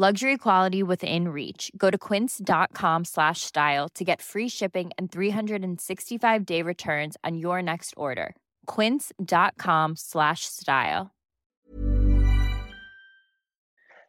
[0.00, 1.72] Luxury quality within reach.
[1.76, 7.60] Go to quince.com slash style to get free shipping and 365 day returns on your
[7.60, 8.36] next order.
[8.68, 11.10] Quince.com slash style.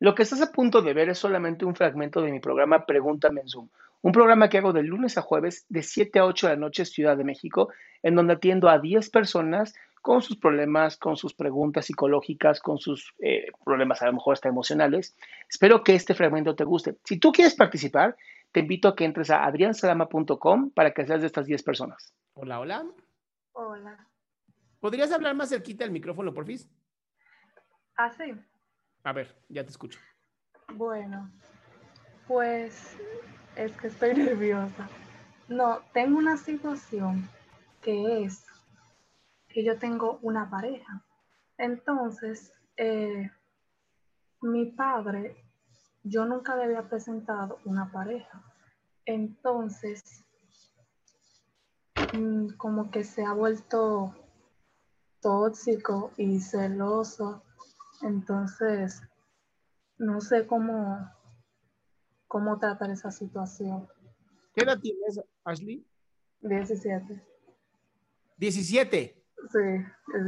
[0.00, 3.40] Lo que estás a punto de ver es solamente un fragmento de mi programa Pregúntame
[3.40, 3.68] en Zoom,
[4.02, 6.84] un programa que hago de lunes a jueves de 7 a 8 de la noche
[6.84, 7.70] Ciudad de México,
[8.02, 13.14] en donde atiendo a 10 personas con sus problemas, con sus preguntas psicológicas, con sus
[13.18, 15.16] eh, problemas a lo mejor hasta emocionales.
[15.48, 16.96] Espero que este fragmento te guste.
[17.04, 18.16] Si tú quieres participar,
[18.52, 22.14] te invito a que entres a adriansalama.com para que seas de estas 10 personas.
[22.34, 22.84] Hola, hola.
[23.52, 24.08] Hola.
[24.80, 26.68] ¿Podrías hablar más cerquita del micrófono, porfis?
[27.96, 28.32] Ah, sí.
[29.04, 29.98] A ver, ya te escucho.
[30.74, 31.30] Bueno,
[32.26, 32.96] pues
[33.56, 34.88] es que estoy nerviosa.
[35.48, 37.28] No, tengo una situación
[37.82, 38.44] que es
[39.52, 41.04] que yo tengo una pareja.
[41.58, 43.30] Entonces, eh,
[44.40, 45.36] mi padre,
[46.02, 48.42] yo nunca le había presentado una pareja.
[49.04, 50.24] Entonces,
[52.14, 54.14] mm, como que se ha vuelto
[55.20, 57.42] tóxico y celoso.
[58.02, 59.02] Entonces,
[59.98, 61.10] no sé cómo,
[62.26, 63.86] cómo tratar esa situación.
[64.54, 65.86] ¿Qué edad tienes, Ashley?
[66.40, 67.22] 17.
[68.38, 69.19] 17.
[69.52, 69.58] Sí.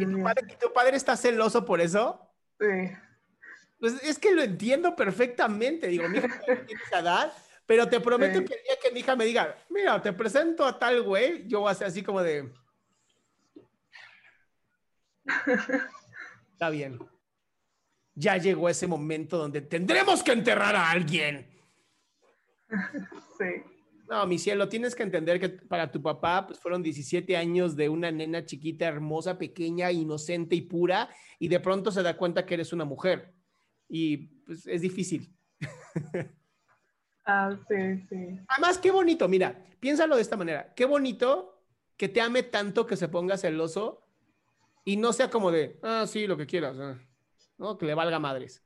[0.01, 2.21] ¿Y tu, padre, tu padre está celoso por eso?
[2.59, 2.91] Sí.
[3.79, 5.87] Pues es que lo entiendo perfectamente.
[5.89, 7.33] Digo, mi hija tiene esa edad,
[7.67, 8.45] pero te prometo Sí.
[8.45, 11.61] que el día que mi hija me diga, mira, te presento a tal güey, yo
[11.61, 12.53] voy a ser así como de.
[16.53, 16.99] Está bien.
[18.15, 21.49] Ya llegó ese momento donde tendremos que enterrar a alguien.
[23.39, 23.63] Sí.
[24.13, 27.89] No, mi cielo, tienes que entender que para tu papá pues, fueron 17 años de
[27.89, 31.09] una nena chiquita, hermosa, pequeña, inocente y pura,
[31.39, 33.33] y de pronto se da cuenta que eres una mujer.
[33.89, 35.35] Y pues es difícil.
[37.25, 38.41] Ah, sí, sí.
[38.49, 40.75] Además, qué bonito, mira, piénsalo de esta manera.
[40.75, 41.63] Qué bonito
[41.97, 44.05] que te ame tanto que se ponga celoso
[44.85, 46.99] y no sea como de, ah, sí, lo que quieras, ah",
[47.59, 47.79] ¿no?
[47.79, 48.65] Que le valga madres.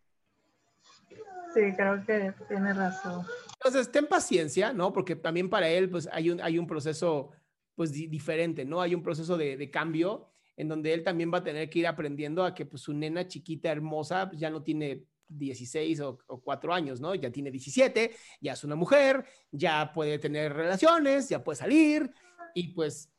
[1.57, 3.25] Sí, creo que tiene razón.
[3.55, 4.93] Entonces, ten paciencia, ¿no?
[4.93, 7.31] Porque también para él, pues, hay un, hay un proceso,
[7.75, 8.83] pues, di- diferente, ¿no?
[8.83, 10.29] Hay un proceso de, de cambio
[10.59, 13.27] en donde él también va a tener que ir aprendiendo a que, pues, su nena
[13.27, 17.15] chiquita, hermosa, pues, ya no tiene 16 o, o 4 años, ¿no?
[17.15, 22.11] Ya tiene 17, ya es una mujer, ya puede tener relaciones, ya puede salir
[22.55, 23.11] y, pues,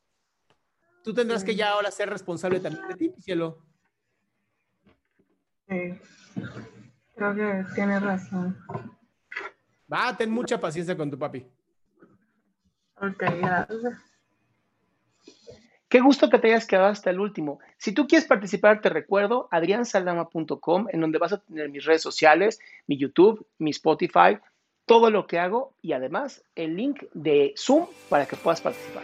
[1.04, 3.66] tú tendrás que ya ahora ser responsable también de ti, cielo.
[5.68, 5.94] Sí.
[7.18, 8.56] Creo que tiene razón.
[9.92, 11.46] Va, ten mucha paciencia con tu papi.
[13.02, 13.94] Ok, gracias.
[15.90, 17.60] Qué gusto que te hayas quedado hasta el último.
[17.78, 22.60] Si tú quieres participar, te recuerdo adriansaldama.com, en donde vas a tener mis redes sociales,
[22.86, 24.38] mi YouTube, mi Spotify,
[24.86, 29.04] todo lo que hago y además el link de Zoom para que puedas participar.